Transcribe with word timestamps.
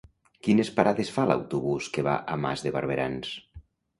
Quines 0.45 0.71
parades 0.77 1.11
fa 1.17 1.25
l'autobús 1.31 1.91
que 1.97 2.05
va 2.09 2.15
a 2.37 2.39
Mas 2.45 2.65
de 2.69 2.75
Barberans? 2.79 3.37